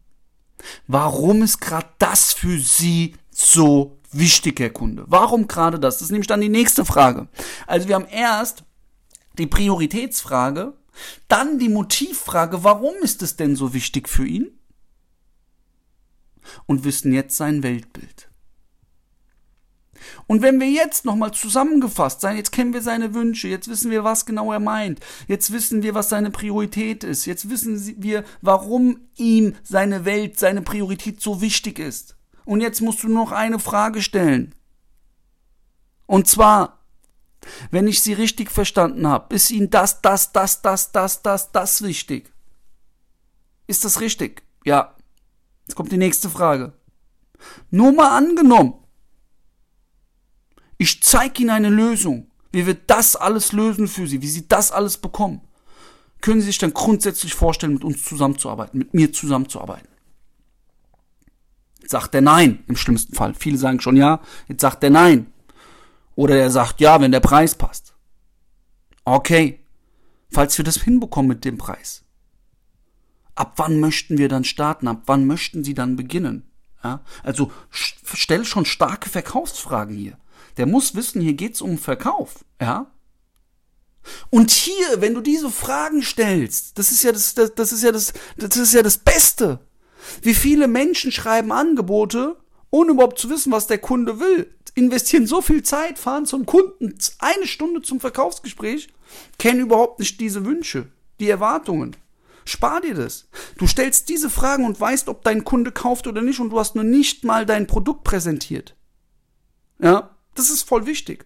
Warum 0.87 1.43
ist 1.43 1.59
gerade 1.59 1.87
das 1.99 2.33
für 2.33 2.57
Sie 2.59 3.15
so 3.29 3.99
wichtig, 4.11 4.59
Herr 4.59 4.69
Kunde? 4.69 5.03
Warum 5.07 5.47
gerade 5.47 5.79
das? 5.79 5.95
Das 5.95 6.03
ist 6.03 6.11
nämlich 6.11 6.27
dann 6.27 6.41
die 6.41 6.49
nächste 6.49 6.85
Frage. 6.85 7.27
Also 7.67 7.87
wir 7.87 7.95
haben 7.95 8.07
erst 8.07 8.63
die 9.37 9.47
Prioritätsfrage, 9.47 10.73
dann 11.27 11.59
die 11.59 11.69
Motivfrage, 11.69 12.63
warum 12.63 12.95
ist 13.01 13.21
es 13.21 13.35
denn 13.35 13.55
so 13.55 13.73
wichtig 13.73 14.07
für 14.07 14.25
ihn? 14.25 14.57
Und 16.67 16.83
wissen 16.83 17.11
jetzt 17.11 17.35
sein 17.35 17.63
Weltbild. 17.63 18.29
Und 20.27 20.41
wenn 20.41 20.59
wir 20.59 20.69
jetzt 20.69 21.05
nochmal 21.05 21.31
zusammengefasst 21.31 22.21
sein, 22.21 22.37
jetzt 22.37 22.51
kennen 22.51 22.73
wir 22.73 22.81
seine 22.81 23.13
Wünsche, 23.13 23.47
jetzt 23.47 23.67
wissen 23.67 23.91
wir, 23.91 24.03
was 24.03 24.25
genau 24.25 24.51
er 24.51 24.59
meint, 24.59 24.99
jetzt 25.27 25.51
wissen 25.51 25.83
wir, 25.83 25.93
was 25.93 26.09
seine 26.09 26.31
Priorität 26.31 27.03
ist, 27.03 27.25
jetzt 27.25 27.49
wissen 27.49 27.95
wir, 28.01 28.23
warum 28.41 28.99
ihm 29.15 29.55
seine 29.63 30.05
Welt, 30.05 30.39
seine 30.39 30.61
Priorität 30.61 31.21
so 31.21 31.41
wichtig 31.41 31.79
ist. 31.79 32.15
Und 32.45 32.61
jetzt 32.61 32.81
musst 32.81 33.03
du 33.03 33.07
noch 33.07 33.31
eine 33.31 33.59
Frage 33.59 34.01
stellen. 34.01 34.53
Und 36.05 36.27
zwar, 36.27 36.85
wenn 37.71 37.87
ich 37.87 38.01
sie 38.01 38.13
richtig 38.13 38.51
verstanden 38.51 39.07
habe, 39.07 39.33
ist 39.35 39.51
Ihnen 39.51 39.69
das, 39.69 40.01
das, 40.01 40.31
das, 40.31 40.61
das, 40.61 40.91
das, 40.91 41.21
das, 41.21 41.51
das 41.51 41.81
wichtig? 41.81 42.31
Ist 43.67 43.85
das 43.85 43.99
richtig? 43.99 44.43
Ja. 44.63 44.95
Jetzt 45.67 45.75
kommt 45.75 45.91
die 45.91 45.97
nächste 45.97 46.29
Frage. 46.29 46.73
Nur 47.71 47.91
mal 47.91 48.15
angenommen, 48.15 48.75
ich 50.77 51.01
zeige 51.03 51.41
Ihnen 51.41 51.51
eine 51.51 51.69
Lösung, 51.69 52.27
wie 52.51 52.65
wir 52.65 52.73
das 52.73 53.15
alles 53.15 53.51
lösen 53.51 53.87
für 53.87 54.07
Sie, 54.07 54.21
wie 54.21 54.27
Sie 54.27 54.47
das 54.47 54.71
alles 54.71 54.97
bekommen. 54.97 55.41
Können 56.21 56.41
Sie 56.41 56.47
sich 56.47 56.57
dann 56.57 56.73
grundsätzlich 56.73 57.33
vorstellen, 57.33 57.73
mit 57.73 57.83
uns 57.83 58.03
zusammenzuarbeiten, 58.03 58.77
mit 58.79 58.93
mir 58.93 59.13
zusammenzuarbeiten? 59.13 59.87
Jetzt 61.81 61.91
sagt 61.91 62.15
er 62.15 62.21
nein, 62.21 62.63
im 62.67 62.75
schlimmsten 62.75 63.13
Fall. 63.13 63.35
Viele 63.35 63.57
sagen 63.57 63.79
schon 63.79 63.95
ja, 63.95 64.19
jetzt 64.47 64.61
sagt 64.61 64.83
er 64.83 64.89
nein. 64.89 65.31
Oder 66.15 66.37
er 66.37 66.49
sagt 66.49 66.81
ja, 66.81 66.99
wenn 66.99 67.11
der 67.11 67.19
Preis 67.19 67.55
passt. 67.55 67.93
Okay, 69.03 69.59
falls 70.31 70.57
wir 70.57 70.65
das 70.65 70.81
hinbekommen 70.81 71.27
mit 71.27 71.45
dem 71.45 71.57
Preis. 71.57 72.03
Ab 73.35 73.53
wann 73.57 73.79
möchten 73.79 74.17
wir 74.17 74.29
dann 74.29 74.45
starten? 74.45 74.87
Ab 74.87 75.03
wann 75.05 75.27
möchten 75.27 75.63
Sie 75.63 75.73
dann 75.73 75.95
beginnen? 75.95 76.49
Ja, 76.83 77.01
also 77.21 77.51
stell 77.69 78.45
schon 78.45 78.65
starke 78.65 79.09
Verkaufsfragen 79.09 79.95
hier. 79.95 80.17
Der 80.57 80.65
muss 80.65 80.95
wissen, 80.95 81.21
hier 81.21 81.33
geht's 81.33 81.61
um 81.61 81.77
Verkauf. 81.77 82.45
Ja. 82.61 82.91
Und 84.29 84.51
hier, 84.51 85.01
wenn 85.01 85.13
du 85.13 85.21
diese 85.21 85.49
Fragen 85.49 86.01
stellst, 86.01 86.77
das 86.77 86.91
ist 86.91 87.03
ja 87.03 87.11
das, 87.11 87.33
das, 87.33 87.53
das 87.55 87.71
ist 87.71 87.83
ja 87.83 87.91
das, 87.91 88.13
das 88.37 88.55
ist 88.55 88.73
ja 88.73 88.83
das 88.83 88.97
Beste. 88.97 89.59
Wie 90.21 90.35
viele 90.35 90.67
Menschen 90.67 91.11
schreiben 91.11 91.51
Angebote, 91.51 92.37
ohne 92.69 92.91
überhaupt 92.91 93.19
zu 93.19 93.29
wissen, 93.29 93.51
was 93.51 93.67
der 93.67 93.79
Kunde 93.79 94.19
will, 94.19 94.53
investieren 94.75 95.25
so 95.25 95.41
viel 95.41 95.63
Zeit, 95.63 95.97
fahren 95.97 96.25
zum 96.25 96.45
Kunden 96.45 96.95
eine 97.19 97.47
Stunde 97.47 97.81
zum 97.81 97.99
Verkaufsgespräch, 97.99 98.89
kennen 99.39 99.61
überhaupt 99.61 99.99
nicht 99.99 100.19
diese 100.19 100.45
Wünsche, 100.45 100.87
die 101.19 101.29
Erwartungen. 101.29 101.95
Spar 102.43 102.81
dir 102.81 102.93
das. 102.93 103.27
Du 103.57 103.65
stellst 103.65 104.09
diese 104.09 104.29
Fragen 104.29 104.65
und 104.65 104.79
weißt, 104.79 105.09
ob 105.09 105.23
dein 105.23 105.43
Kunde 105.45 105.71
kauft 105.71 106.05
oder 106.05 106.21
nicht 106.21 106.39
und 106.39 106.51
du 106.51 106.59
hast 106.59 106.75
nur 106.75 106.83
nicht 106.83 107.23
mal 107.23 107.45
dein 107.45 107.65
Produkt 107.65 108.03
präsentiert. 108.03 108.75
Ja, 109.79 110.14
das 110.35 110.49
ist 110.49 110.63
voll 110.63 110.85
wichtig. 110.85 111.25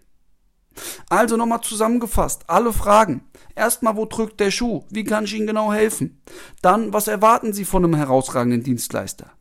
Also 1.09 1.35
nochmal 1.35 1.61
zusammengefasst, 1.61 2.43
alle 2.47 2.71
Fragen. 2.71 3.21
Erstmal, 3.55 3.97
wo 3.97 4.05
drückt 4.05 4.39
der 4.39 4.51
Schuh? 4.51 4.83
Wie 4.89 5.03
kann 5.03 5.25
ich 5.25 5.33
Ihnen 5.33 5.47
genau 5.47 5.73
helfen? 5.73 6.21
Dann, 6.61 6.93
was 6.93 7.07
erwarten 7.07 7.51
Sie 7.51 7.65
von 7.65 7.83
einem 7.83 7.95
herausragenden 7.95 8.63
Dienstleister? 8.63 9.31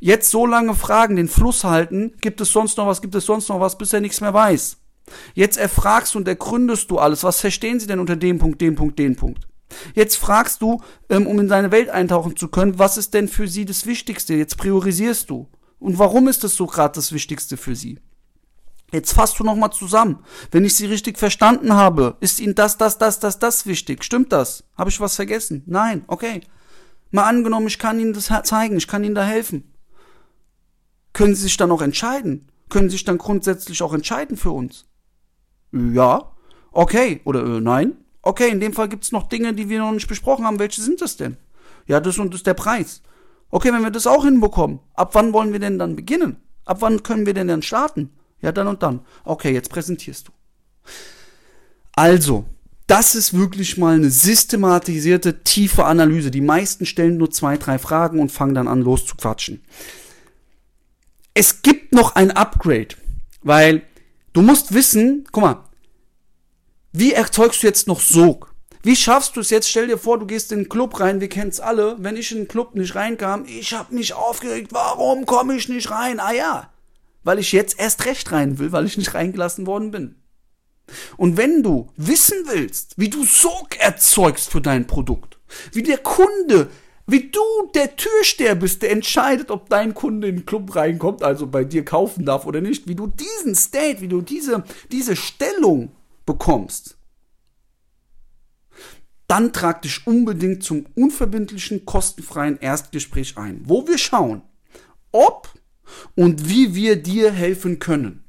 Jetzt 0.00 0.30
so 0.30 0.44
lange 0.44 0.74
Fragen, 0.74 1.16
den 1.16 1.28
Fluss 1.28 1.64
halten, 1.64 2.12
gibt 2.20 2.40
es 2.40 2.50
sonst 2.50 2.76
noch 2.76 2.86
was, 2.86 3.00
gibt 3.00 3.14
es 3.14 3.24
sonst 3.24 3.48
noch 3.48 3.60
was, 3.60 3.78
bis 3.78 3.92
er 3.92 4.00
nichts 4.00 4.20
mehr 4.20 4.34
weiß. 4.34 4.76
Jetzt 5.34 5.56
erfragst 5.56 6.16
und 6.16 6.28
ergründest 6.28 6.90
du 6.90 6.98
alles. 6.98 7.24
Was 7.24 7.40
verstehen 7.40 7.80
Sie 7.80 7.86
denn 7.86 8.00
unter 8.00 8.16
dem 8.16 8.38
Punkt, 8.38 8.60
dem 8.60 8.74
Punkt, 8.74 8.98
dem 8.98 9.16
Punkt? 9.16 9.46
Jetzt 9.94 10.16
fragst 10.16 10.60
du, 10.60 10.82
ähm, 11.08 11.26
um 11.26 11.38
in 11.38 11.48
seine 11.48 11.70
Welt 11.70 11.88
eintauchen 11.88 12.36
zu 12.36 12.48
können, 12.48 12.78
was 12.78 12.98
ist 12.98 13.14
denn 13.14 13.28
für 13.28 13.48
sie 13.48 13.64
das 13.64 13.86
Wichtigste? 13.86 14.34
Jetzt 14.34 14.58
priorisierst 14.58 15.30
du. 15.30 15.48
Und 15.78 15.98
warum 15.98 16.28
ist 16.28 16.44
das 16.44 16.54
so 16.54 16.66
gerade 16.66 16.94
das 16.94 17.12
Wichtigste 17.12 17.56
für 17.56 17.74
sie? 17.74 17.98
Jetzt 18.92 19.14
fasst 19.14 19.38
du 19.38 19.44
nochmal 19.44 19.72
zusammen. 19.72 20.18
Wenn 20.50 20.66
ich 20.66 20.76
sie 20.76 20.86
richtig 20.86 21.18
verstanden 21.18 21.72
habe, 21.72 22.16
ist 22.20 22.40
ihnen 22.40 22.54
das, 22.54 22.76
das, 22.76 22.98
das, 22.98 23.18
das, 23.18 23.38
das 23.38 23.66
wichtig. 23.66 24.04
Stimmt 24.04 24.32
das? 24.32 24.64
Habe 24.76 24.90
ich 24.90 25.00
was 25.00 25.16
vergessen? 25.16 25.62
Nein, 25.66 26.04
okay. 26.08 26.42
Mal 27.10 27.24
angenommen, 27.24 27.66
ich 27.66 27.78
kann 27.78 27.98
ihnen 27.98 28.12
das 28.12 28.30
zeigen, 28.44 28.76
ich 28.76 28.86
kann 28.86 29.02
ihnen 29.02 29.14
da 29.14 29.24
helfen. 29.24 29.72
Können 31.14 31.34
sie 31.34 31.42
sich 31.42 31.56
dann 31.56 31.70
auch 31.70 31.82
entscheiden? 31.82 32.48
Können 32.68 32.90
sie 32.90 32.96
sich 32.96 33.04
dann 33.04 33.18
grundsätzlich 33.18 33.82
auch 33.82 33.94
entscheiden 33.94 34.36
für 34.36 34.50
uns? 34.50 34.86
Ja, 35.72 36.32
okay, 36.70 37.22
oder 37.24 37.44
äh, 37.44 37.60
nein? 37.60 37.96
Okay, 38.20 38.50
in 38.50 38.60
dem 38.60 38.72
Fall 38.72 38.88
gibt 38.88 39.04
es 39.04 39.12
noch 39.12 39.28
Dinge, 39.28 39.54
die 39.54 39.68
wir 39.68 39.80
noch 39.80 39.92
nicht 39.92 40.06
besprochen 40.06 40.46
haben. 40.46 40.58
Welche 40.58 40.80
sind 40.80 41.00
das 41.00 41.16
denn? 41.16 41.38
Ja, 41.86 41.98
das 42.00 42.18
und 42.18 42.32
das 42.32 42.40
ist 42.40 42.46
der 42.46 42.54
Preis. 42.54 43.02
Okay, 43.50 43.72
wenn 43.72 43.82
wir 43.82 43.90
das 43.90 44.06
auch 44.06 44.24
hinbekommen, 44.24 44.80
ab 44.94 45.14
wann 45.14 45.32
wollen 45.32 45.52
wir 45.52 45.60
denn 45.60 45.78
dann 45.78 45.96
beginnen? 45.96 46.36
Ab 46.64 46.78
wann 46.80 47.02
können 47.02 47.26
wir 47.26 47.34
denn 47.34 47.48
dann 47.48 47.62
starten? 47.62 48.10
Ja, 48.42 48.52
dann 48.52 48.66
und 48.66 48.82
dann. 48.82 49.00
Okay, 49.24 49.52
jetzt 49.52 49.70
präsentierst 49.70 50.28
du. 50.28 50.32
Also, 51.94 52.44
das 52.86 53.14
ist 53.14 53.36
wirklich 53.36 53.78
mal 53.78 53.94
eine 53.94 54.10
systematisierte, 54.10 55.44
tiefe 55.44 55.84
Analyse. 55.84 56.30
Die 56.30 56.40
meisten 56.40 56.84
stellen 56.84 57.16
nur 57.16 57.30
zwei, 57.30 57.56
drei 57.56 57.78
Fragen 57.78 58.20
und 58.20 58.32
fangen 58.32 58.54
dann 58.54 58.68
an 58.68 58.82
loszuquatschen. 58.82 59.62
Es 61.34 61.62
gibt 61.62 61.94
noch 61.94 62.14
ein 62.16 62.30
Upgrade, 62.32 62.88
weil 63.42 63.82
du 64.32 64.42
musst 64.42 64.74
wissen, 64.74 65.26
guck 65.32 65.42
mal, 65.42 65.64
wie 66.92 67.12
erzeugst 67.12 67.62
du 67.62 67.66
jetzt 67.66 67.88
noch 67.88 68.00
Sog? 68.00 68.52
Wie 68.82 68.96
schaffst 68.96 69.36
du 69.36 69.40
es 69.40 69.50
jetzt? 69.50 69.70
Stell 69.70 69.86
dir 69.86 69.96
vor, 69.96 70.18
du 70.18 70.26
gehst 70.26 70.50
in 70.50 70.58
einen 70.58 70.68
Club 70.68 70.98
rein, 70.98 71.20
wir 71.20 71.28
kennen's 71.28 71.60
alle. 71.60 71.96
Wenn 72.00 72.16
ich 72.16 72.32
in 72.32 72.38
den 72.38 72.48
Club 72.48 72.74
nicht 72.74 72.96
reinkam, 72.96 73.44
ich 73.46 73.72
hab 73.72 73.92
mich 73.92 74.12
aufgeregt, 74.12 74.72
warum 74.72 75.24
komme 75.24 75.54
ich 75.54 75.68
nicht 75.68 75.90
rein? 75.90 76.18
Ah 76.18 76.32
ja, 76.32 76.71
weil 77.24 77.38
ich 77.38 77.52
jetzt 77.52 77.78
erst 77.78 78.04
recht 78.06 78.32
rein 78.32 78.58
will, 78.58 78.72
weil 78.72 78.86
ich 78.86 78.96
nicht 78.96 79.14
reingelassen 79.14 79.66
worden 79.66 79.90
bin. 79.90 80.16
Und 81.16 81.36
wenn 81.36 81.62
du 81.62 81.90
wissen 81.96 82.38
willst, 82.46 82.94
wie 82.96 83.08
du 83.08 83.24
Sog 83.24 83.78
erzeugst 83.78 84.50
für 84.50 84.60
dein 84.60 84.86
Produkt, 84.86 85.38
wie 85.72 85.82
der 85.82 85.98
Kunde, 85.98 86.70
wie 87.06 87.30
du 87.30 87.40
der 87.74 87.96
Türsteher 87.96 88.54
bist, 88.54 88.82
der 88.82 88.90
entscheidet, 88.90 89.50
ob 89.50 89.68
dein 89.68 89.94
Kunde 89.94 90.28
in 90.28 90.36
den 90.36 90.46
Club 90.46 90.74
reinkommt, 90.74 91.22
also 91.22 91.46
bei 91.46 91.64
dir 91.64 91.84
kaufen 91.84 92.24
darf 92.24 92.46
oder 92.46 92.60
nicht, 92.60 92.88
wie 92.88 92.94
du 92.94 93.06
diesen 93.06 93.54
State, 93.54 94.00
wie 94.00 94.08
du 94.08 94.20
diese, 94.20 94.64
diese 94.90 95.16
Stellung 95.16 95.92
bekommst, 96.26 96.96
dann 99.28 99.52
trag 99.52 99.82
dich 99.82 100.06
unbedingt 100.06 100.62
zum 100.62 100.86
unverbindlichen, 100.94 101.86
kostenfreien 101.86 102.58
Erstgespräch 102.60 103.38
ein, 103.38 103.62
wo 103.64 103.86
wir 103.88 103.98
schauen, 103.98 104.42
ob 105.10 105.48
und 106.14 106.48
wie 106.48 106.74
wir 106.74 106.96
dir 106.96 107.32
helfen 107.32 107.78
können. 107.78 108.24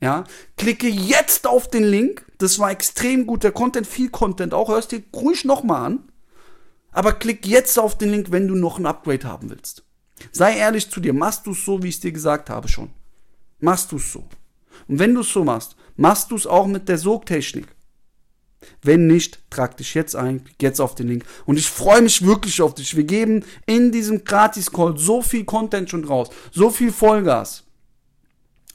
Ja, 0.00 0.24
klicke 0.56 0.88
jetzt 0.88 1.46
auf 1.46 1.68
den 1.68 1.84
Link. 1.84 2.26
Das 2.38 2.58
war 2.58 2.70
extrem 2.70 3.26
guter 3.26 3.52
Content, 3.52 3.86
viel 3.86 4.10
Content 4.10 4.52
auch. 4.52 4.68
Hörst 4.68 4.92
dir 4.92 5.02
ruhig 5.14 5.44
nochmal 5.44 5.86
an. 5.86 6.12
Aber 6.92 7.12
klick 7.12 7.46
jetzt 7.46 7.78
auf 7.78 7.96
den 7.96 8.10
Link, 8.10 8.30
wenn 8.30 8.46
du 8.46 8.54
noch 8.54 8.78
ein 8.78 8.86
Upgrade 8.86 9.26
haben 9.26 9.50
willst. 9.50 9.84
Sei 10.30 10.56
ehrlich 10.56 10.90
zu 10.90 11.00
dir. 11.00 11.12
Machst 11.12 11.46
du 11.46 11.52
es 11.52 11.64
so, 11.64 11.82
wie 11.82 11.88
ich 11.88 11.96
es 11.96 12.00
dir 12.00 12.12
gesagt 12.12 12.50
habe 12.50 12.68
schon? 12.68 12.90
Machst 13.60 13.92
du 13.92 13.96
es 13.96 14.12
so? 14.12 14.28
Und 14.88 14.98
wenn 14.98 15.14
du 15.14 15.22
es 15.22 15.32
so 15.32 15.42
machst, 15.42 15.76
machst 15.96 16.30
du 16.30 16.36
es 16.36 16.46
auch 16.46 16.66
mit 16.66 16.88
der 16.88 16.98
Sogtechnik. 16.98 17.73
Wenn 18.82 19.06
nicht, 19.06 19.38
trag 19.50 19.76
dich 19.76 19.94
jetzt 19.94 20.16
ein, 20.16 20.44
jetzt 20.60 20.80
auf 20.80 20.94
den 20.94 21.08
Link. 21.08 21.24
Und 21.46 21.58
ich 21.58 21.68
freue 21.68 22.02
mich 22.02 22.24
wirklich 22.24 22.60
auf 22.62 22.74
dich. 22.74 22.96
Wir 22.96 23.04
geben 23.04 23.44
in 23.66 23.92
diesem 23.92 24.24
Gratis-Call 24.24 24.98
so 24.98 25.22
viel 25.22 25.44
Content 25.44 25.90
schon 25.90 26.04
raus, 26.04 26.30
so 26.52 26.70
viel 26.70 26.92
Vollgas 26.92 27.64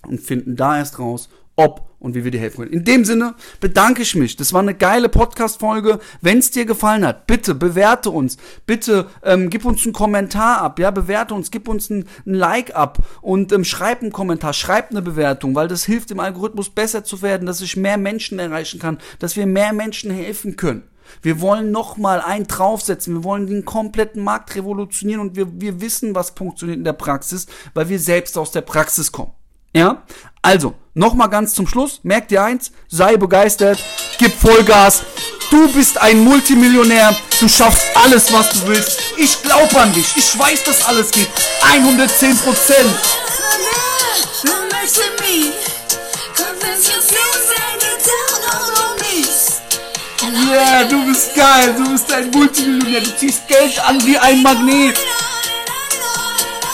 und 0.07 0.19
finden 0.21 0.55
da 0.55 0.77
erst 0.77 0.99
raus, 0.99 1.29
ob 1.59 1.89
und 1.99 2.15
wie 2.15 2.23
wir 2.23 2.31
dir 2.31 2.39
helfen 2.39 2.63
können. 2.63 2.73
In 2.73 2.85
dem 2.85 3.03
Sinne 3.03 3.35
bedanke 3.59 4.01
ich 4.01 4.15
mich. 4.15 4.37
Das 4.37 4.53
war 4.53 4.61
eine 4.61 4.73
geile 4.73 5.09
Podcast-Folge. 5.09 5.99
Wenn 6.21 6.37
es 6.37 6.51
dir 6.51 6.65
gefallen 6.65 7.05
hat, 7.05 7.27
bitte 7.27 7.53
bewerte 7.53 8.09
uns. 8.09 8.37
Bitte 8.65 9.07
ähm, 9.23 9.49
gib 9.49 9.65
uns 9.65 9.83
einen 9.83 9.91
Kommentar 9.91 10.61
ab. 10.61 10.79
Ja, 10.79 10.91
bewerte 10.91 11.33
uns, 11.33 11.51
gib 11.51 11.67
uns 11.67 11.89
ein, 11.89 12.05
ein 12.25 12.33
Like 12.33 12.73
ab 12.75 12.99
und 13.21 13.51
ähm, 13.51 13.65
schreib 13.65 14.01
einen 14.01 14.13
Kommentar, 14.13 14.53
schreib 14.53 14.91
eine 14.91 15.01
Bewertung, 15.01 15.53
weil 15.53 15.67
das 15.67 15.83
hilft 15.83 16.09
dem 16.09 16.21
Algorithmus 16.21 16.69
besser 16.69 17.03
zu 17.03 17.21
werden, 17.21 17.45
dass 17.45 17.59
ich 17.59 17.75
mehr 17.75 17.97
Menschen 17.97 18.39
erreichen 18.39 18.79
kann, 18.79 18.97
dass 19.19 19.35
wir 19.35 19.45
mehr 19.45 19.73
Menschen 19.73 20.11
helfen 20.11 20.55
können. 20.55 20.83
Wir 21.21 21.41
wollen 21.41 21.71
nochmal 21.71 22.21
einen 22.21 22.47
draufsetzen. 22.47 23.15
Wir 23.15 23.23
wollen 23.25 23.47
den 23.47 23.65
kompletten 23.65 24.23
Markt 24.23 24.55
revolutionieren 24.55 25.21
und 25.21 25.35
wir, 25.35 25.59
wir 25.59 25.81
wissen, 25.81 26.15
was 26.15 26.29
funktioniert 26.29 26.77
in 26.77 26.85
der 26.85 26.93
Praxis, 26.93 27.47
weil 27.73 27.89
wir 27.89 27.99
selbst 27.99 28.37
aus 28.37 28.51
der 28.51 28.61
Praxis 28.61 29.11
kommen. 29.11 29.31
Ja? 29.73 30.03
Also, 30.41 30.73
nochmal 30.93 31.29
ganz 31.29 31.53
zum 31.53 31.67
Schluss, 31.67 31.99
merk 32.03 32.27
dir 32.27 32.43
eins, 32.43 32.71
sei 32.87 33.17
begeistert, 33.17 33.83
gib 34.17 34.33
Vollgas. 34.33 35.03
Du 35.51 35.67
bist 35.71 35.97
ein 35.99 36.23
Multimillionär, 36.23 37.15
du 37.39 37.47
schaffst 37.47 37.85
alles, 37.95 38.31
was 38.31 38.49
du 38.51 38.67
willst. 38.67 38.99
Ich 39.17 39.41
glaube 39.41 39.79
an 39.79 39.91
dich, 39.93 40.15
ich 40.15 40.37
weiß, 40.37 40.63
dass 40.63 40.85
alles 40.85 41.11
geht. 41.11 41.27
110 41.71 42.37
Prozent. 42.37 42.95
Ja, 50.21 50.55
yeah, 50.55 50.83
du 50.83 51.05
bist 51.05 51.33
geil, 51.35 51.75
du 51.77 51.91
bist 51.91 52.11
ein 52.11 52.29
Multimillionär, 52.31 53.01
du 53.01 53.17
ziehst 53.17 53.47
Geld 53.47 53.79
an 53.79 54.05
wie 54.05 54.17
ein 54.17 54.43
Magnet. 54.43 54.97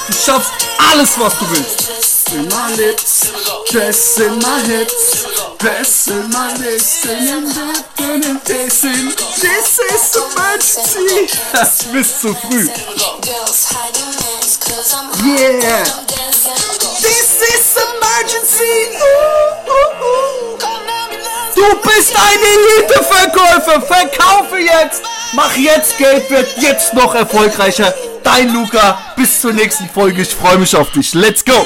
Du 0.07 0.13
schaffst 0.13 0.51
alles, 0.91 1.17
was 1.19 1.39
du 1.39 1.49
willst. 1.51 2.04
In 2.33 2.47
my 2.49 2.73
lips, 2.75 3.31
dress 3.71 4.19
in 4.19 4.39
my 4.39 4.61
hips, 4.61 5.25
dress 5.57 6.07
in 6.07 6.29
my 6.29 6.53
lips, 6.57 7.05
and 7.05 7.45
in 7.99 8.39
this 8.45 8.83
in 8.83 9.09
this 9.41 9.79
is 9.79 10.15
emergency. 10.15 11.27
Das 11.51 11.83
bist 11.91 12.21
zu 12.21 12.33
früh. 12.33 12.67
Yeah. 15.23 15.83
This 17.01 17.41
is 17.41 17.77
emergency. 17.77 18.95
Uh, 18.95 19.65
uh, 19.67 20.03
uh. 20.03 20.75
Du 21.55 21.75
bist 21.81 22.13
ein 22.15 22.39
Elite-Verkäufer. 22.39 23.81
Verkaufe 23.81 24.57
jetzt. 24.57 25.01
Mach 25.33 25.55
jetzt 25.55 25.97
Geld, 25.97 26.29
wird 26.29 26.57
jetzt 26.57 26.93
noch 26.93 27.15
erfolgreicher. 27.15 27.93
Dein 28.23 28.53
Luca. 28.53 28.99
Bis 29.15 29.41
zur 29.41 29.53
nächsten 29.53 29.89
Folge. 29.89 30.21
Ich 30.21 30.35
freue 30.35 30.57
mich 30.57 30.75
auf 30.75 30.91
dich. 30.91 31.13
Let's 31.13 31.43
go. 31.43 31.65